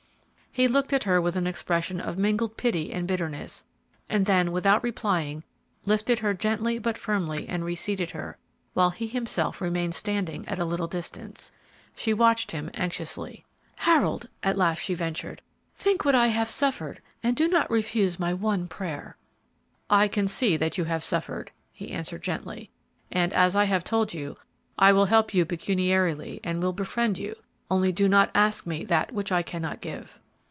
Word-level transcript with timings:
He 0.53 0.67
looked 0.67 0.91
at 0.91 1.05
her 1.05 1.21
with 1.21 1.37
an 1.37 1.47
expression 1.47 2.01
of 2.01 2.17
mingled 2.17 2.57
pity 2.57 2.91
and 2.91 3.07
bitterness, 3.07 3.63
and 4.09 4.25
then, 4.25 4.51
without 4.51 4.83
replying, 4.83 5.45
lifted 5.85 6.19
her 6.19 6.33
gently 6.33 6.77
but 6.77 6.97
firmly 6.97 7.47
and 7.47 7.63
reseated 7.63 8.11
her, 8.11 8.37
while 8.73 8.89
he 8.89 9.07
himself 9.07 9.61
remained 9.61 9.95
standing 9.95 10.45
at 10.49 10.59
a 10.59 10.65
little 10.65 10.87
distance. 10.89 11.53
She 11.95 12.13
watched 12.13 12.51
him 12.51 12.69
anxiously. 12.73 13.45
"Harold," 13.77 14.27
at 14.43 14.57
last 14.57 14.79
she 14.79 14.93
ventured, 14.93 15.41
"think 15.73 16.03
what 16.03 16.15
I 16.15 16.27
have 16.27 16.49
suffered, 16.49 16.99
and 17.23 17.33
do 17.33 17.47
not 17.47 17.71
refuse 17.71 18.19
my 18.19 18.33
one 18.33 18.67
prayer." 18.67 19.15
"I 19.89 20.09
can 20.09 20.27
see 20.27 20.57
that 20.57 20.77
you 20.77 20.83
have 20.83 21.01
suffered," 21.01 21.51
he 21.71 21.91
answered, 21.91 22.23
gently; 22.23 22.69
"and, 23.09 23.31
as 23.31 23.55
I 23.55 23.63
have 23.63 23.85
told 23.85 24.13
you, 24.13 24.35
I 24.77 24.91
will 24.91 25.05
help 25.05 25.33
you 25.33 25.45
pecuniarily 25.45 26.41
and 26.43 26.61
will 26.61 26.73
befriend 26.73 27.17
you, 27.17 27.37
only 27.69 27.93
do 27.93 28.09
not 28.09 28.31
ask 28.35 28.67
me 28.67 28.83
that 28.83 29.13
which 29.13 29.31
I 29.31 29.43
cannot 29.43 29.79
give." 29.79 30.19